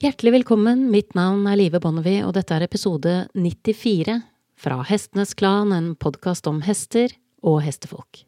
Hjertelig 0.00 0.30
velkommen, 0.32 0.86
mitt 0.88 1.10
navn 1.12 1.42
er 1.44 1.58
Live 1.60 1.76
Bonnevie, 1.84 2.22
og 2.24 2.30
dette 2.32 2.54
er 2.56 2.62
episode 2.64 3.10
94 3.36 4.14
fra 4.56 4.78
Hestenes 4.88 5.34
Klan, 5.36 5.74
en 5.76 5.90
podkast 5.92 6.46
om 6.48 6.62
hester 6.64 7.12
og 7.44 7.58
hestefolk. 7.60 8.22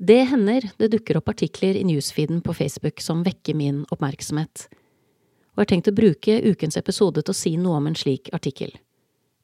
Det 0.00 0.16
hender 0.30 0.64
det 0.80 0.88
dukker 0.94 1.18
opp 1.20 1.28
artikler 1.34 1.76
i 1.76 1.84
newsfeeden 1.84 2.40
på 2.40 2.54
Facebook 2.56 3.04
som 3.04 3.20
vekker 3.26 3.58
min 3.58 3.82
oppmerksomhet, 3.92 4.64
og 4.72 5.60
jeg 5.60 5.66
har 5.66 5.70
tenkt 5.74 5.90
å 5.92 5.94
bruke 5.98 6.38
ukens 6.48 6.80
episode 6.80 7.20
til 7.20 7.34
å 7.34 7.36
si 7.36 7.52
noe 7.60 7.82
om 7.82 7.90
en 7.92 8.00
slik 8.00 8.32
artikkel. 8.32 8.72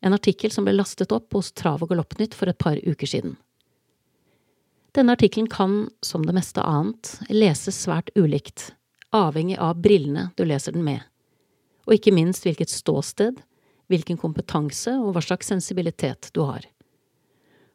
En 0.00 0.16
artikkel 0.16 0.48
som 0.48 0.64
ble 0.64 0.72
lastet 0.78 1.12
opp 1.12 1.36
hos 1.36 1.52
Trav 1.52 1.84
og 1.84 1.92
Galoppnytt 1.92 2.32
for 2.32 2.48
et 2.48 2.56
par 2.56 2.80
uker 2.80 3.12
siden. 3.12 3.36
Denne 4.98 5.12
artikkelen 5.12 5.46
kan, 5.48 5.90
som 6.02 6.26
det 6.26 6.32
meste 6.34 6.58
annet, 6.66 7.20
leses 7.30 7.76
svært 7.84 8.08
ulikt, 8.18 8.72
avhengig 9.14 9.54
av 9.62 9.76
brillene 9.78 10.24
du 10.34 10.42
leser 10.42 10.74
den 10.74 10.82
med, 10.82 11.04
og 11.86 11.94
ikke 11.94 12.10
minst 12.16 12.42
hvilket 12.42 12.72
ståsted, 12.72 13.38
hvilken 13.86 14.18
kompetanse 14.18 14.96
og 14.98 15.12
hva 15.14 15.22
slags 15.22 15.52
sensibilitet 15.52 16.32
du 16.34 16.42
har. 16.42 16.66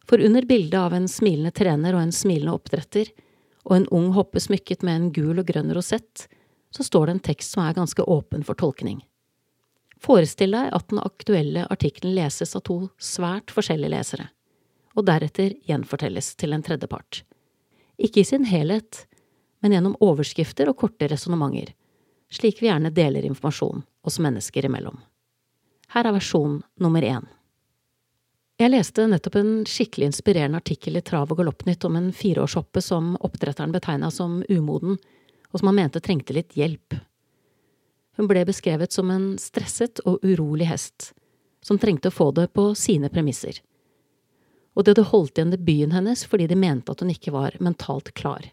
For 0.04 0.20
under 0.20 0.44
bildet 0.44 0.76
av 0.76 0.98
en 0.98 1.08
smilende 1.08 1.56
trener 1.56 1.96
og 1.96 2.04
en 2.04 2.12
smilende 2.12 2.58
oppdretter, 2.60 3.16
og 3.64 3.78
en 3.78 3.88
ung 3.96 4.12
hoppe 4.20 4.44
smykket 4.44 4.84
med 4.84 5.00
en 5.00 5.10
gul 5.16 5.40
og 5.40 5.48
grønn 5.48 5.72
rosett, 5.72 6.28
så 6.76 6.84
står 6.84 7.08
det 7.08 7.16
en 7.16 7.26
tekst 7.32 7.56
som 7.56 7.64
er 7.64 7.80
ganske 7.80 8.04
åpen 8.04 8.44
for 8.44 8.60
tolkning. 8.60 9.00
Forestill 10.04 10.60
deg 10.60 10.76
at 10.76 10.92
den 10.92 11.00
aktuelle 11.00 11.70
artikkelen 11.72 12.20
leses 12.20 12.52
av 12.60 12.68
to 12.68 12.82
svært 13.00 13.56
forskjellige 13.56 13.96
lesere 13.96 14.32
og 14.94 15.08
deretter 15.08 15.56
gjenfortelles 15.68 16.34
til 16.40 16.54
en 16.54 16.64
tredjepart. 16.66 17.24
Ikke 17.98 18.22
i 18.22 18.28
sin 18.28 18.46
helhet, 18.50 19.06
men 19.62 19.76
gjennom 19.76 19.98
overskrifter 20.04 20.70
og 20.70 20.78
korte 20.82 21.08
resonnementer, 21.10 21.74
slik 22.34 22.62
vi 22.62 22.70
gjerne 22.70 22.94
deler 22.94 23.26
informasjon 23.28 23.84
oss 24.04 24.20
mennesker 24.20 24.66
imellom. 24.68 24.98
Her 25.94 26.10
er 26.10 26.16
versjon 26.16 26.62
nummer 26.82 27.06
én. 27.06 27.26
Jeg 28.62 28.70
leste 28.70 29.06
nettopp 29.10 29.38
en 29.40 29.52
skikkelig 29.70 30.12
inspirerende 30.12 30.60
artikkel 30.62 30.98
i 30.98 31.04
Trav 31.06 31.32
og 31.34 31.40
Galoppnytt 31.40 31.86
om 31.88 31.98
en 31.98 32.12
fireårshoppe 32.14 32.82
som 32.86 33.16
oppdretteren 33.26 33.74
betegna 33.74 34.12
som 34.14 34.42
umoden, 34.50 34.98
og 35.52 35.60
som 35.60 35.70
han 35.70 35.78
mente 35.78 36.02
trengte 36.02 36.36
litt 36.38 36.56
hjelp. 36.58 36.98
Hun 38.18 38.30
ble 38.30 38.46
beskrevet 38.46 38.94
som 38.94 39.10
en 39.14 39.34
stresset 39.42 40.02
og 40.06 40.22
urolig 40.26 40.68
hest, 40.70 41.12
som 41.66 41.80
trengte 41.82 42.12
å 42.12 42.14
få 42.14 42.32
det 42.36 42.52
på 42.54 42.72
sine 42.78 43.10
premisser 43.14 43.62
og 44.74 44.84
de 44.84 44.94
hadde 44.94 45.10
holdt 45.12 45.38
igjen 45.38 45.54
debuten 45.54 45.94
hennes 45.96 46.26
fordi 46.30 46.48
de 46.50 46.58
mente 46.60 46.94
at 46.94 47.04
hun 47.04 47.12
ikke 47.14 47.34
var 47.36 47.58
mentalt 47.64 48.14
klar. 48.18 48.46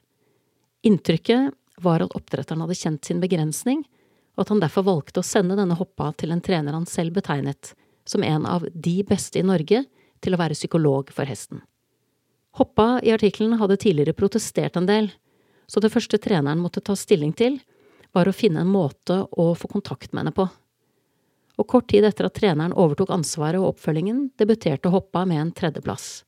Inntrykket 0.87 1.55
var 1.81 2.05
at 2.05 2.15
oppdretteren 2.17 2.63
hadde 2.65 2.77
kjent 2.77 3.09
sin 3.09 3.21
begrensning, 3.23 3.85
og 4.37 4.45
at 4.45 4.53
han 4.53 4.61
derfor 4.63 4.87
valgte 4.87 5.23
å 5.23 5.27
sende 5.27 5.57
denne 5.59 5.77
hoppa 5.77 6.13
til 6.21 6.33
en 6.33 6.43
trener 6.45 6.77
han 6.77 6.87
selv 6.89 7.17
betegnet 7.17 7.75
som 8.09 8.25
en 8.25 8.47
av 8.49 8.67
de 8.73 9.01
beste 9.07 9.41
i 9.41 9.47
Norge 9.47 9.85
til 10.21 10.35
å 10.35 10.41
være 10.41 10.57
psykolog 10.57 11.13
for 11.15 11.29
hesten. 11.29 11.63
Hoppa 12.59 12.99
i 13.07 13.13
artikkelen 13.15 13.59
hadde 13.61 13.79
tidligere 13.81 14.17
protestert 14.17 14.77
en 14.77 14.89
del, 14.89 15.11
så 15.71 15.81
det 15.81 15.93
første 15.93 16.19
treneren 16.19 16.61
måtte 16.61 16.83
ta 16.83 16.97
stilling 16.99 17.33
til, 17.37 17.61
var 18.13 18.27
å 18.27 18.35
finne 18.35 18.65
en 18.65 18.73
måte 18.73 19.21
å 19.31 19.53
få 19.55 19.71
kontakt 19.71 20.11
med 20.13 20.25
henne 20.25 20.35
på 20.35 20.49
og 21.61 21.69
kort 21.69 21.91
tid 21.93 22.07
etter 22.09 22.27
at 22.27 22.37
treneren 22.39 22.73
overtok 22.73 23.13
ansvaret 23.13 23.61
og 23.61 23.75
oppfølgingen, 23.75 24.31
debuterte 24.41 24.93
Hoppa 24.93 25.27
med 25.29 25.43
en 25.43 25.53
tredjeplass. 25.57 26.23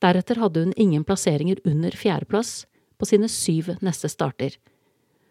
Deretter 0.00 0.40
hadde 0.40 0.64
hun 0.64 0.76
ingen 0.80 1.04
plasseringer 1.04 1.60
under 1.68 1.92
fjerdeplass 1.92 2.64
på 2.96 3.08
sine 3.08 3.28
syv 3.28 3.74
neste 3.84 4.08
starter, 4.08 4.56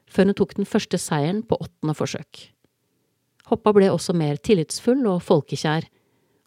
før 0.10 0.30
hun 0.30 0.38
tok 0.38 0.56
den 0.60 0.70
første 0.70 1.00
seieren 1.02 1.42
på 1.46 1.58
åttende 1.58 1.98
forsøk. 1.98 2.44
Hoppa 3.50 3.74
ble 3.74 3.90
også 3.90 4.14
mer 4.14 4.38
tillitsfull 4.38 5.02
og 5.10 5.24
folkekjær, 5.26 5.90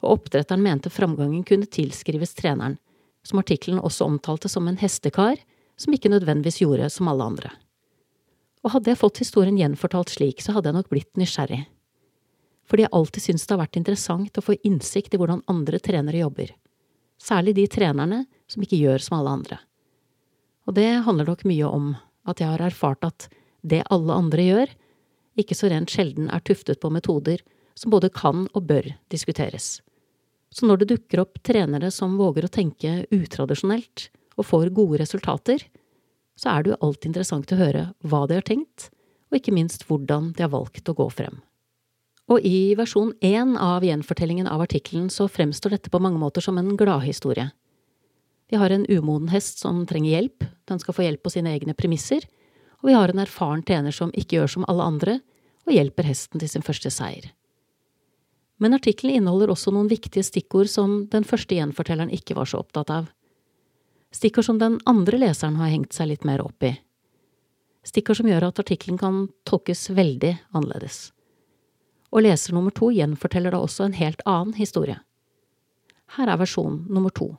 og 0.03 0.16
oppdretteren 0.16 0.62
mente 0.62 0.91
framgangen 0.91 1.42
kunne 1.47 1.70
tilskrives 1.70 2.34
treneren, 2.38 2.78
som 3.26 3.42
artikkelen 3.42 3.82
også 3.82 4.06
omtalte 4.06 4.50
som 4.50 4.66
en 4.70 4.78
hestekar 4.78 5.38
som 5.78 5.94
ikke 5.94 6.10
nødvendigvis 6.10 6.60
gjorde 6.62 6.91
som 6.94 7.10
alle 7.10 7.26
andre. 7.26 7.53
Og 8.62 8.76
hadde 8.76 8.91
jeg 8.92 9.03
fått 9.03 9.22
historien 9.22 9.59
gjenfortalt 9.59 10.10
slik, 10.15 10.42
så 10.42 10.54
hadde 10.54 10.70
jeg 10.70 10.78
nok 10.78 10.91
blitt 10.91 11.19
nysgjerrig 11.19 11.65
fordi 12.72 12.87
jeg 12.87 12.97
alltid 12.97 13.22
syns 13.27 13.43
det 13.44 13.53
har 13.53 13.60
vært 13.60 13.77
interessant 13.77 14.38
å 14.41 14.43
få 14.47 14.55
innsikt 14.65 15.12
i 15.12 15.19
hvordan 15.21 15.43
andre 15.53 15.77
trenere 15.84 16.22
jobber, 16.22 16.55
særlig 17.21 17.53
de 17.59 17.66
trenerne 17.69 18.22
som 18.49 18.65
ikke 18.65 18.78
gjør 18.81 19.05
som 19.05 19.19
alle 19.19 19.34
andre. 19.37 19.59
Og 20.65 20.78
det 20.78 20.88
handler 21.05 21.28
nok 21.28 21.44
mye 21.50 21.69
om 21.69 21.91
at 22.25 22.41
jeg 22.41 22.49
har 22.49 22.65
erfart 22.65 23.05
at 23.05 23.28
det 23.60 23.83
alle 23.93 24.16
andre 24.16 24.47
gjør, 24.47 24.72
ikke 25.37 25.59
så 25.59 25.69
rent 25.69 25.93
sjelden 25.93 26.33
er 26.33 26.41
tuftet 26.49 26.81
på 26.81 26.88
metoder 26.97 27.44
som 27.77 27.93
både 27.93 28.09
kan 28.09 28.47
og 28.56 28.65
bør 28.72 28.89
diskuteres. 29.12 29.83
Så 30.49 30.65
når 30.65 30.81
det 30.81 30.91
dukker 30.94 31.27
opp 31.27 31.43
trenere 31.44 31.93
som 31.93 32.16
våger 32.16 32.49
å 32.49 32.53
tenke 32.56 33.03
utradisjonelt 33.12 34.09
og 34.41 34.49
får 34.49 34.72
gode 34.72 35.04
resultater, 35.04 35.60
så 36.41 36.56
er 36.56 36.65
det 36.65 36.72
jo 36.72 36.83
alltid 36.89 37.12
interessant 37.12 37.53
å 37.53 37.60
høre 37.60 37.87
hva 38.00 38.25
de 38.28 38.41
har 38.41 38.49
tenkt, 38.49 38.89
og 39.28 39.41
ikke 39.41 39.53
minst 39.60 39.84
hvordan 39.89 40.33
de 40.33 40.49
har 40.49 40.56
valgt 40.56 40.89
å 40.89 40.97
gå 40.97 41.12
frem. 41.12 41.43
Og 42.32 42.41
i 42.48 42.72
versjon 42.78 43.10
én 43.20 43.59
av 43.60 43.84
gjenfortellingen 43.84 44.47
av 44.48 44.62
artikkelen 44.65 45.10
så 45.12 45.26
fremstår 45.28 45.75
dette 45.75 45.91
på 45.93 46.00
mange 46.00 46.20
måter 46.20 46.41
som 46.41 46.56
en 46.56 46.70
gladhistorie. 46.81 47.50
Vi 48.48 48.56
har 48.56 48.72
en 48.72 48.87
umoden 48.88 49.28
hest 49.32 49.60
som 49.60 49.82
trenger 49.88 50.15
hjelp, 50.15 50.47
den 50.69 50.81
skal 50.81 50.97
få 50.97 51.04
hjelp 51.04 51.22
på 51.25 51.32
sine 51.34 51.53
egne 51.53 51.76
premisser, 51.76 52.25
og 52.81 52.88
vi 52.88 52.97
har 52.97 53.12
en 53.12 53.21
erfaren 53.21 53.65
tjener 53.69 53.92
som 53.92 54.12
ikke 54.16 54.38
gjør 54.38 54.54
som 54.54 54.66
alle 54.69 54.88
andre, 54.88 55.19
og 55.69 55.76
hjelper 55.76 56.09
hesten 56.09 56.41
til 56.41 56.48
sin 56.48 56.65
første 56.65 56.91
seier. 56.91 57.31
Men 58.62 58.76
artikkelen 58.78 59.19
inneholder 59.19 59.53
også 59.53 59.72
noen 59.75 59.91
viktige 59.91 60.25
stikkord 60.25 60.71
som 60.72 61.03
den 61.12 61.26
første 61.28 61.56
gjenfortelleren 61.59 62.12
ikke 62.15 62.37
var 62.38 62.48
så 62.48 62.62
opptatt 62.62 62.92
av. 62.94 63.09
Stikkord 64.12 64.48
som 64.48 64.60
den 64.60 64.78
andre 64.88 65.21
leseren 65.21 65.59
har 65.60 65.72
hengt 65.72 65.97
seg 65.97 66.12
litt 66.12 66.28
mer 66.28 66.44
opp 66.44 66.65
i. 66.65 66.76
Stikkord 67.84 68.21
som 68.21 68.28
gjør 68.31 68.48
at 68.48 68.62
artikkelen 68.62 69.00
kan 69.00 69.26
tolkes 69.48 69.91
veldig 69.92 70.37
annerledes 70.54 71.10
og 72.12 72.26
leser 72.26 72.54
nummer 72.54 72.74
to 72.76 72.90
gjenforteller 72.92 73.54
da 73.54 73.62
også 73.62 73.86
en 73.88 73.96
helt 73.96 74.20
annen 74.28 74.54
historie. 74.58 74.98
Her 76.16 76.28
er 76.28 76.40
versjon 76.40 76.82
nummer 76.92 77.14
to. 77.14 77.32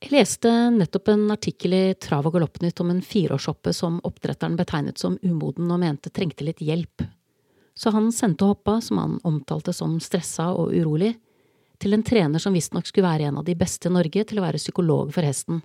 Jeg 0.00 0.14
leste 0.14 0.50
nettopp 0.72 1.10
en 1.12 1.26
artikkel 1.30 1.74
i 1.76 1.82
Trav 2.00 2.26
og 2.26 2.34
Galoppnytt 2.34 2.80
om 2.80 2.90
en 2.90 3.02
fireårshoppe 3.04 3.74
som 3.76 3.98
oppdretteren 4.08 4.56
betegnet 4.56 4.98
som 4.98 5.18
umoden 5.22 5.68
og 5.70 5.82
mente 5.82 6.10
trengte 6.10 6.46
litt 6.46 6.62
hjelp. 6.64 7.04
Så 7.76 7.92
han 7.94 8.08
sendte 8.12 8.48
hoppa, 8.48 8.80
som 8.80 8.98
han 8.98 9.18
omtalte 9.28 9.74
som 9.76 9.98
stressa 10.00 10.50
og 10.56 10.72
urolig, 10.72 11.14
til 11.80 11.94
en 11.96 12.04
trener 12.04 12.40
som 12.42 12.56
visstnok 12.56 12.88
skulle 12.88 13.08
være 13.08 13.28
en 13.28 13.38
av 13.40 13.44
de 13.46 13.54
beste 13.56 13.88
i 13.88 13.92
Norge 13.92 14.24
til 14.24 14.40
å 14.40 14.44
være 14.44 14.60
psykolog 14.60 15.12
for 15.14 15.24
hesten. 15.24 15.62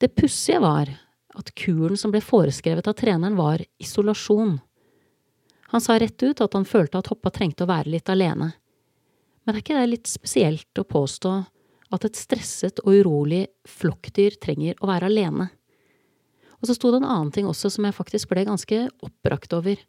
Det 0.00 0.10
pussige 0.16 0.60
var 0.64 0.90
at 1.34 1.52
kuren 1.56 1.96
som 2.00 2.12
ble 2.12 2.20
foreskrevet 2.24 2.88
av 2.88 2.96
treneren, 2.98 3.36
var 3.36 3.62
isolasjon. 3.80 4.58
Han 5.74 5.82
sa 5.82 5.96
rett 5.98 6.22
ut 6.22 6.38
at 6.38 6.52
han 6.54 6.64
følte 6.64 7.00
at 7.00 7.08
Hoppa 7.10 7.32
trengte 7.34 7.64
å 7.64 7.70
være 7.70 7.90
litt 7.96 8.10
alene. 8.12 8.52
Men 9.42 9.56
er 9.56 9.58
ikke 9.58 9.74
det 9.74 9.88
litt 9.90 10.06
spesielt 10.06 10.78
å 10.78 10.86
påstå 10.86 11.32
at 11.96 12.06
et 12.06 12.18
stresset 12.18 12.78
og 12.84 12.94
urolig 13.00 13.40
flokkdyr 13.66 14.36
trenger 14.38 14.78
å 14.78 14.86
være 14.86 15.10
alene? 15.10 15.48
Og 16.62 16.70
så 16.70 16.76
sto 16.78 16.92
det 16.92 17.00
en 17.02 17.08
annen 17.08 17.34
ting 17.34 17.50
også 17.50 17.72
som 17.74 17.88
jeg 17.88 17.96
faktisk 17.96 18.30
ble 18.30 18.46
ganske 18.46 18.78
oppbrakt 19.02 19.58
over. 19.58 19.82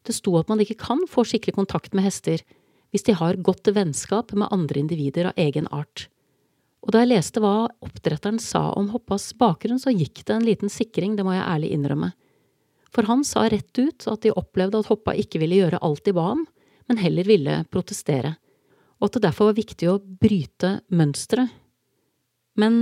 Det 0.00 0.16
sto 0.16 0.32
at 0.40 0.48
man 0.48 0.64
ikke 0.64 0.80
kan 0.80 1.04
få 1.04 1.26
skikkelig 1.28 1.58
kontakt 1.60 1.92
med 1.92 2.08
hester 2.08 2.40
hvis 2.88 3.04
de 3.04 3.12
har 3.20 3.36
godt 3.44 3.68
vennskap 3.68 4.32
med 4.32 4.48
andre 4.48 4.80
individer 4.80 5.28
av 5.28 5.44
egen 5.44 5.68
art. 5.76 6.08
Og 6.80 6.96
da 6.96 7.04
jeg 7.04 7.12
leste 7.12 7.44
hva 7.44 7.68
oppdretteren 7.84 8.40
sa 8.40 8.70
om 8.80 8.88
Hoppas 8.96 9.28
bakgrunn, 9.36 9.76
så 9.76 9.92
gikk 9.92 10.24
det 10.24 10.40
en 10.40 10.48
liten 10.48 10.72
sikring, 10.72 11.20
det 11.20 11.28
må 11.28 11.36
jeg 11.36 11.44
ærlig 11.44 11.76
innrømme. 11.76 12.14
For 12.92 13.08
han 13.08 13.24
sa 13.24 13.46
rett 13.48 13.72
ut 13.78 14.06
at 14.10 14.24
de 14.24 14.34
opplevde 14.36 14.82
at 14.82 14.90
Hoppa 14.90 15.14
ikke 15.16 15.40
ville 15.40 15.62
gjøre 15.62 15.80
alt 15.84 16.04
de 16.04 16.12
ba 16.16 16.28
om, 16.34 16.44
men 16.90 17.00
heller 17.00 17.28
ville 17.28 17.62
protestere, 17.72 18.34
og 19.00 19.08
at 19.08 19.16
det 19.16 19.24
derfor 19.24 19.50
var 19.50 19.58
viktig 19.58 19.88
å 19.88 20.00
bryte 20.00 20.76
mønsteret. 20.92 21.50
Men 22.60 22.74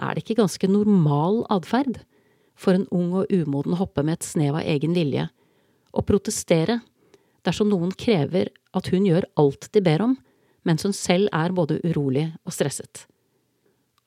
er 0.00 0.14
det 0.14 0.24
ikke 0.24 0.40
ganske 0.40 0.70
normal 0.70 1.42
atferd 1.52 2.00
for 2.56 2.78
en 2.78 2.88
ung 2.94 3.12
og 3.20 3.32
umoden 3.32 3.76
hoppe 3.76 4.04
med 4.06 4.20
et 4.20 4.28
snev 4.28 4.56
av 4.56 4.64
egen 4.64 4.96
vilje 4.96 5.26
å 5.92 6.04
protestere 6.06 6.78
dersom 7.44 7.68
noen 7.68 7.92
krever 7.98 8.48
at 8.72 8.88
hun 8.92 9.04
gjør 9.04 9.26
alt 9.40 9.68
de 9.74 9.82
ber 9.84 10.04
om, 10.06 10.14
mens 10.64 10.86
hun 10.86 10.94
selv 10.96 11.28
er 11.34 11.52
både 11.52 11.80
urolig 11.84 12.30
og 12.46 12.54
stresset? 12.56 13.04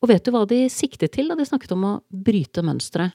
Og 0.02 0.10
vet 0.10 0.26
du 0.26 0.34
hva 0.34 0.46
de 0.50 0.66
siktet 0.72 1.14
til 1.14 1.30
da 1.30 1.38
de 1.38 1.46
snakket 1.46 1.76
om 1.76 1.86
å 1.86 1.94
bryte 2.10 2.64
mønsteret? 2.66 3.14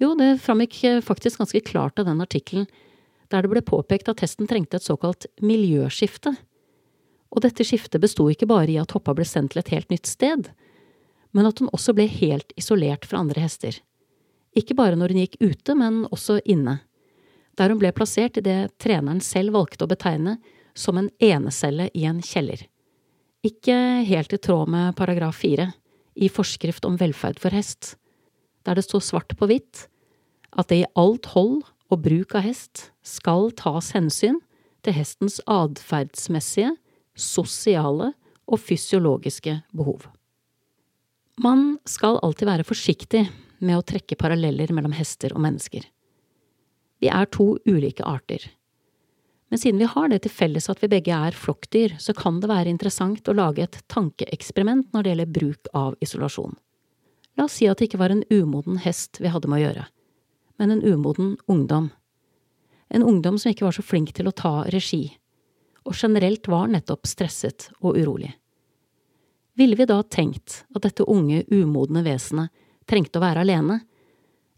Jo, 0.00 0.14
det 0.18 0.38
framgikk 0.42 0.78
eh, 0.88 1.02
faktisk 1.04 1.42
ganske 1.42 1.60
klart 1.60 1.98
av 1.98 2.08
den 2.08 2.22
artikkelen, 2.24 2.66
der 3.32 3.44
det 3.44 3.52
ble 3.52 3.62
påpekt 3.64 4.08
at 4.12 4.20
testen 4.20 4.48
trengte 4.48 4.78
et 4.78 4.86
såkalt 4.86 5.26
miljøskifte. 5.40 6.34
Og 7.32 7.44
dette 7.44 7.64
skiftet 7.64 8.02
besto 8.02 8.26
ikke 8.28 8.48
bare 8.48 8.70
i 8.72 8.80
at 8.80 8.92
Hoppa 8.92 9.14
ble 9.16 9.24
sendt 9.28 9.54
til 9.54 9.62
et 9.62 9.72
helt 9.72 9.92
nytt 9.92 10.08
sted, 10.08 10.50
men 11.32 11.48
at 11.48 11.60
hun 11.62 11.70
også 11.72 11.94
ble 11.96 12.06
helt 12.12 12.52
isolert 12.60 13.06
fra 13.08 13.22
andre 13.24 13.40
hester. 13.44 13.78
Ikke 14.52 14.76
bare 14.76 14.98
når 15.00 15.14
hun 15.14 15.22
gikk 15.22 15.38
ute, 15.40 15.76
men 15.76 16.02
også 16.12 16.42
inne, 16.44 16.82
der 17.56 17.72
hun 17.72 17.80
ble 17.80 17.92
plassert 17.96 18.36
i 18.36 18.44
det 18.44 18.74
treneren 18.80 19.22
selv 19.24 19.56
valgte 19.56 19.86
å 19.86 19.90
betegne 19.90 20.36
som 20.76 20.98
en 21.00 21.08
enecelle 21.20 21.88
i 21.96 22.04
en 22.08 22.20
kjeller. 22.24 22.66
Ikke 23.44 23.74
helt 24.06 24.32
i 24.32 24.40
tråd 24.40 24.70
med 24.72 24.96
paragraf 24.96 25.40
fire 25.42 25.72
i 26.14 26.28
Forskrift 26.32 26.84
om 26.84 26.98
velferd 27.00 27.40
for 27.40 27.54
hest, 27.56 27.96
der 28.66 28.78
det 28.78 28.86
står 28.86 29.04
svart 29.04 29.36
på 29.38 29.48
hvitt 29.50 29.86
at 30.52 30.68
det 30.70 30.82
i 30.82 30.90
alt 30.98 31.30
hold 31.32 31.62
og 31.92 32.02
bruk 32.04 32.34
av 32.38 32.46
hest 32.46 32.90
skal 33.04 33.50
tas 33.56 33.92
hensyn 33.96 34.40
til 34.82 34.96
hestens 34.96 35.38
atferdsmessige, 35.50 36.74
sosiale 37.14 38.12
og 38.48 38.60
fysiologiske 38.60 39.58
behov. 39.76 40.08
Man 41.42 41.78
skal 41.88 42.18
alltid 42.22 42.48
være 42.48 42.66
forsiktig 42.68 43.26
med 43.62 43.78
å 43.78 43.84
trekke 43.86 44.18
paralleller 44.18 44.72
mellom 44.74 44.94
hester 44.96 45.32
og 45.36 45.44
mennesker. 45.44 45.84
Vi 47.02 47.10
er 47.10 47.30
to 47.34 47.54
ulike 47.66 48.04
arter. 48.06 48.44
Men 49.52 49.60
siden 49.60 49.80
vi 49.82 49.88
har 49.90 50.08
det 50.08 50.22
til 50.24 50.32
felles 50.32 50.68
at 50.72 50.80
vi 50.80 50.88
begge 50.92 51.12
er 51.12 51.36
flokkdyr, 51.36 51.98
så 52.00 52.14
kan 52.16 52.38
det 52.40 52.48
være 52.48 52.72
interessant 52.72 53.26
å 53.28 53.36
lage 53.36 53.66
et 53.66 53.80
tankeeksperiment 53.92 54.92
når 54.94 55.02
det 55.02 55.12
gjelder 55.12 55.34
bruk 55.38 55.72
av 55.76 55.96
isolasjon. 56.04 56.54
La 57.38 57.46
oss 57.48 57.56
si 57.58 57.68
at 57.68 57.80
det 57.80 57.88
ikke 57.88 58.00
var 58.02 58.12
en 58.12 58.24
umoden 58.30 58.78
hest 58.84 59.20
vi 59.22 59.30
hadde 59.32 59.48
med 59.48 59.62
å 59.62 59.64
gjøre, 59.64 59.86
men 60.60 60.74
en 60.74 60.84
umoden 60.84 61.36
ungdom. 61.50 61.90
En 62.92 63.04
ungdom 63.08 63.38
som 63.40 63.52
ikke 63.52 63.64
var 63.64 63.76
så 63.76 63.84
flink 63.84 64.12
til 64.16 64.28
å 64.28 64.36
ta 64.36 64.66
regi, 64.72 65.06
og 65.88 65.96
generelt 65.96 66.48
var 66.52 66.68
nettopp 66.70 67.08
stresset 67.08 67.70
og 67.80 67.96
urolig. 67.96 68.34
Ville 69.56 69.76
vi 69.76 69.88
da 69.88 69.98
tenkt 70.02 70.62
at 70.74 70.84
dette 70.84 71.06
unge, 71.08 71.44
umodne 71.52 72.04
vesenet 72.04 72.52
trengte 72.88 73.20
å 73.20 73.24
være 73.24 73.44
alene, 73.44 73.80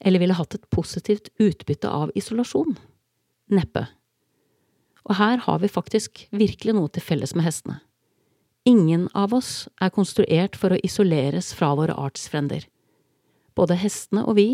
eller 0.04 0.22
ville 0.22 0.36
hatt 0.36 0.54
et 0.58 0.68
positivt 0.70 1.30
utbytte 1.40 1.90
av 1.90 2.12
isolasjon? 2.18 2.76
Neppe. 3.54 3.86
Og 5.04 5.18
her 5.18 5.42
har 5.46 5.58
vi 5.62 5.70
faktisk 5.70 6.26
virkelig 6.32 6.74
noe 6.76 6.90
til 6.92 7.04
felles 7.04 7.34
med 7.36 7.46
hestene. 7.46 7.80
Ingen 8.64 9.11
av 9.12 9.34
oss 9.37 9.66
er 9.76 9.93
konstruert 9.93 10.55
for 10.56 10.72
å 10.72 10.81
isoleres 10.81 11.50
fra 11.52 11.75
våre 11.76 11.93
artsfrender. 12.00 12.62
Både 13.52 13.76
hestene 13.76 14.22
og 14.25 14.38
vi 14.38 14.49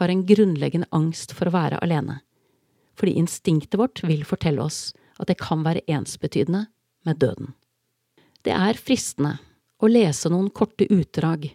har 0.00 0.10
en 0.10 0.24
grunnleggende 0.26 0.88
angst 0.90 1.30
for 1.30 1.46
å 1.46 1.54
være 1.54 1.78
alene, 1.78 2.18
fordi 2.98 3.14
instinktet 3.20 3.78
vårt 3.78 4.02
vil 4.02 4.26
fortelle 4.26 4.66
oss 4.66 4.90
at 5.22 5.30
det 5.30 5.38
kan 5.38 5.62
være 5.62 5.84
ensbetydende 5.86 6.64
med 7.06 7.22
døden. 7.22 7.54
Det 8.42 8.50
er 8.50 8.82
fristende 8.82 9.36
å 9.78 9.92
lese 9.94 10.26
noen 10.32 10.50
korte 10.50 10.90
utdrag 10.90 11.46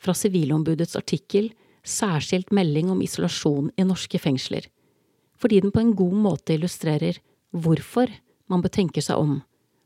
fra 0.00 0.16
Sivilombudets 0.16 0.96
artikkel 0.96 1.52
Særskilt 1.86 2.48
melding 2.50 2.88
om 2.90 3.02
isolasjon 3.04 3.68
i 3.78 3.84
norske 3.86 4.18
fengsler, 4.18 4.64
fordi 5.38 5.60
den 5.62 5.70
på 5.70 5.84
en 5.84 5.92
god 5.94 6.16
måte 6.24 6.56
illustrerer 6.56 7.20
hvorfor 7.54 8.10
man 8.50 8.64
bør 8.64 8.72
tenke 8.74 9.04
seg 9.04 9.20
om 9.20 9.36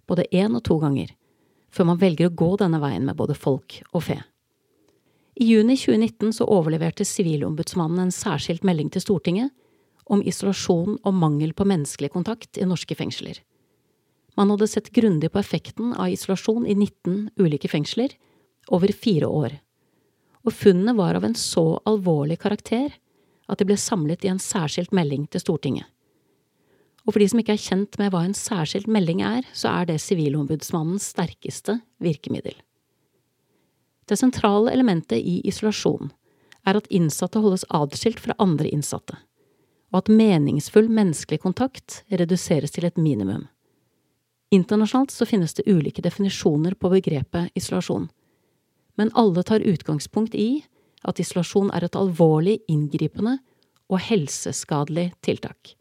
både 0.08 0.24
én 0.32 0.54
og 0.56 0.62
to 0.64 0.78
ganger 0.80 1.10
før 1.70 1.92
man 1.92 2.00
velger 2.00 2.30
å 2.30 2.34
gå 2.34 2.50
denne 2.60 2.80
veien 2.82 3.06
med 3.06 3.18
både 3.18 3.36
folk 3.38 3.80
og 3.92 4.04
fe. 4.08 4.18
I 5.40 5.46
juni 5.54 5.76
2019 5.78 6.34
så 6.36 6.46
overleverte 6.50 7.06
Sivilombudsmannen 7.06 8.02
en 8.04 8.14
særskilt 8.14 8.66
melding 8.66 8.90
til 8.92 9.04
Stortinget 9.04 9.54
om 10.10 10.24
isolasjon 10.26 10.98
og 10.98 11.14
mangel 11.16 11.54
på 11.56 11.64
menneskelig 11.70 12.10
kontakt 12.12 12.58
i 12.58 12.66
norske 12.68 12.96
fengsler. 12.98 13.38
Man 14.36 14.50
hadde 14.52 14.68
sett 14.70 14.90
grundig 14.94 15.30
på 15.32 15.40
effekten 15.40 15.94
av 15.94 16.10
isolasjon 16.10 16.66
i 16.66 16.74
19 16.74 17.30
ulike 17.40 17.70
fengsler 17.70 18.14
over 18.74 18.92
fire 18.92 19.30
år, 19.30 19.56
og 20.44 20.56
funnene 20.56 20.96
var 20.98 21.16
av 21.18 21.26
en 21.26 21.36
så 21.38 21.80
alvorlig 21.88 22.40
karakter 22.42 22.92
at 23.50 23.60
de 23.60 23.66
ble 23.68 23.78
samlet 23.80 24.24
i 24.24 24.30
en 24.32 24.42
særskilt 24.42 24.94
melding 24.96 25.26
til 25.30 25.42
Stortinget. 25.42 25.86
Og 27.10 27.16
for 27.16 27.24
de 27.24 27.26
som 27.26 27.40
ikke 27.42 27.56
er 27.56 27.58
kjent 27.58 27.96
med 27.98 28.12
hva 28.14 28.20
en 28.22 28.36
særskilt 28.38 28.86
melding 28.86 29.18
er, 29.26 29.42
så 29.50 29.66
er 29.80 29.88
det 29.88 29.96
Sivilombudsmannens 29.98 31.08
sterkeste 31.10 31.80
virkemiddel. 31.98 32.54
Det 34.06 34.14
sentrale 34.14 34.70
elementet 34.70 35.18
i 35.18 35.40
isolasjon 35.42 36.12
er 36.70 36.78
at 36.78 36.86
innsatte 36.86 37.42
holdes 37.42 37.64
adskilt 37.74 38.22
fra 38.22 38.36
andre 38.38 38.70
innsatte, 38.70 39.18
og 39.90 40.04
at 40.04 40.12
meningsfull 40.20 40.86
menneskelig 40.86 41.40
kontakt 41.42 42.04
reduseres 42.14 42.76
til 42.78 42.86
et 42.86 43.02
minimum. 43.02 43.48
Internasjonalt 44.54 45.10
så 45.10 45.26
finnes 45.26 45.58
det 45.58 45.66
ulike 45.66 46.06
definisjoner 46.06 46.78
på 46.78 46.92
begrepet 46.94 47.50
isolasjon, 47.58 48.06
men 48.94 49.10
alle 49.18 49.42
tar 49.42 49.66
utgangspunkt 49.66 50.38
i 50.38 50.62
at 51.02 51.18
isolasjon 51.18 51.74
er 51.74 51.90
et 51.90 51.98
alvorlig 51.98 52.60
inngripende 52.70 53.40
og 53.90 53.98
helseskadelig 54.06 55.08
tiltak. 55.26 55.74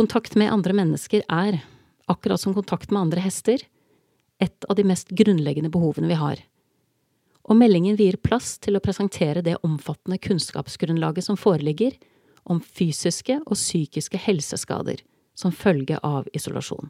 Kontakt 0.00 0.34
med 0.34 0.48
andre 0.48 0.72
mennesker 0.72 1.20
er, 1.28 1.58
akkurat 2.08 2.40
som 2.40 2.54
kontakt 2.56 2.88
med 2.90 3.02
andre 3.02 3.20
hester, 3.20 3.60
et 4.40 4.64
av 4.64 4.78
de 4.78 4.84
mest 4.88 5.10
grunnleggende 5.12 5.68
behovene 5.68 6.08
vi 6.08 6.16
har. 6.16 6.38
Og 7.44 7.58
meldingen 7.60 7.98
vier 7.98 8.16
plass 8.16 8.54
til 8.64 8.78
å 8.78 8.80
presentere 8.80 9.42
det 9.44 9.58
omfattende 9.60 10.16
kunnskapsgrunnlaget 10.24 11.26
som 11.26 11.36
foreligger 11.36 11.98
om 12.48 12.62
fysiske 12.64 13.42
og 13.42 13.58
psykiske 13.58 14.22
helseskader 14.24 15.02
som 15.36 15.52
følge 15.52 15.98
av 16.00 16.30
isolasjon. 16.32 16.88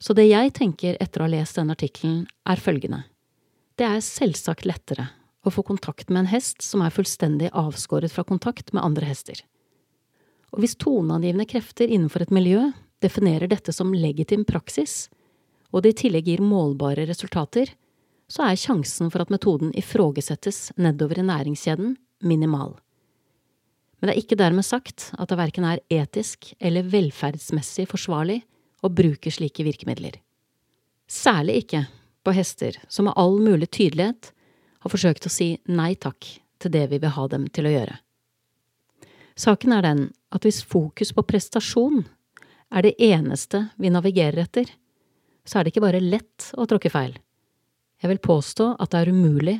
Så 0.00 0.16
det 0.16 0.30
jeg 0.30 0.54
tenker 0.56 0.96
etter 0.96 1.20
å 1.20 1.26
ha 1.26 1.34
lest 1.34 1.60
denne 1.60 1.76
artikkelen, 1.76 2.22
er 2.48 2.62
følgende. 2.62 3.02
Det 3.76 3.84
er 3.84 4.00
selvsagt 4.00 4.64
lettere 4.64 5.10
å 5.44 5.52
få 5.52 5.66
kontakt 5.74 6.08
med 6.08 6.22
en 6.22 6.32
hest 6.32 6.64
som 6.64 6.80
er 6.80 6.96
fullstendig 6.96 7.52
avskåret 7.52 8.16
fra 8.16 8.24
kontakt 8.24 8.72
med 8.72 8.80
andre 8.80 9.12
hester. 9.12 9.44
Og 10.56 10.64
hvis 10.64 10.78
toneangivende 10.80 11.44
krefter 11.48 11.90
innenfor 11.92 12.24
et 12.24 12.32
miljø 12.32 12.70
definerer 13.04 13.50
dette 13.50 13.74
som 13.76 13.92
legitim 13.92 14.46
praksis, 14.48 15.10
og 15.68 15.84
det 15.84 15.92
i 15.92 15.98
tillegg 16.00 16.30
gir 16.30 16.40
målbare 16.40 17.04
resultater, 17.04 17.74
så 18.26 18.46
er 18.48 18.58
sjansen 18.58 19.12
for 19.12 19.22
at 19.22 19.30
metoden 19.30 19.74
ifrågesettes 19.76 20.70
nedover 20.80 21.20
i 21.20 21.26
næringskjeden 21.28 21.92
minimal. 22.24 22.72
Men 24.00 24.08
det 24.08 24.14
er 24.14 24.22
ikke 24.22 24.38
dermed 24.40 24.64
sagt 24.64 25.10
at 25.16 25.28
det 25.28 25.38
verken 25.38 25.66
er 25.68 25.82
etisk 25.92 26.50
eller 26.56 26.88
velferdsmessig 26.88 27.86
forsvarlig 27.90 28.40
å 28.84 28.92
bruke 28.92 29.32
slike 29.32 29.64
virkemidler. 29.66 30.16
Særlig 31.06 31.62
ikke 31.66 31.84
på 32.24 32.34
hester 32.34 32.80
som 32.88 33.10
med 33.10 33.16
all 33.20 33.36
mulig 33.44 33.68
tydelighet 33.76 34.32
har 34.80 34.92
forsøkt 34.92 35.28
å 35.28 35.32
si 35.32 35.52
nei 35.68 35.92
takk 36.00 36.32
til 36.62 36.72
det 36.72 36.88
vi 36.90 37.00
vil 37.02 37.12
ha 37.12 37.28
dem 37.28 37.46
til 37.52 37.68
å 37.68 37.76
gjøre. 37.76 38.00
Saken 39.36 39.74
er 39.76 39.84
den 39.84 40.02
at 40.32 40.46
hvis 40.46 40.62
fokus 40.64 41.12
på 41.12 41.24
prestasjon 41.28 42.06
er 42.72 42.86
det 42.86 42.94
eneste 43.02 43.66
vi 43.76 43.92
navigerer 43.92 44.46
etter, 44.46 44.70
så 45.46 45.58
er 45.58 45.64
det 45.64 45.74
ikke 45.74 45.84
bare 45.84 46.02
lett 46.02 46.50
å 46.56 46.66
tråkke 46.68 46.90
feil. 46.90 47.12
Jeg 48.02 48.10
vil 48.12 48.22
påstå 48.24 48.72
at 48.80 48.92
det 48.92 49.02
er 49.02 49.12
umulig 49.12 49.58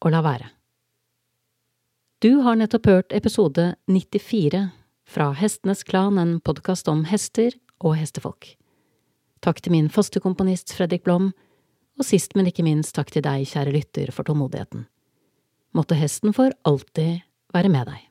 å 0.00 0.12
la 0.12 0.22
være. 0.24 0.48
Du 2.20 2.42
har 2.44 2.58
nettopp 2.60 2.88
hørt 2.90 3.14
episode 3.16 3.74
94 3.88 4.66
fra 5.08 5.30
Hestenes 5.36 5.84
Klan, 5.88 6.18
en 6.20 6.34
podkast 6.44 6.88
om 6.92 7.06
hester 7.08 7.56
og 7.80 7.96
hestefolk. 7.96 8.54
Takk 9.40 9.62
til 9.64 9.72
min 9.72 9.88
faste 9.88 10.20
komponist 10.20 10.74
Fredrik 10.76 11.06
Blom, 11.06 11.30
og 12.00 12.04
sist, 12.04 12.36
men 12.36 12.48
ikke 12.48 12.64
minst 12.64 12.94
takk 12.96 13.12
til 13.12 13.24
deg, 13.24 13.48
kjære 13.48 13.72
lytter, 13.72 14.12
for 14.12 14.28
tålmodigheten. 14.28 14.86
Måtte 15.76 15.96
hesten 15.96 16.36
for 16.36 16.52
alltid 16.68 17.20
være 17.54 17.72
med 17.72 17.88
deg. 17.88 18.09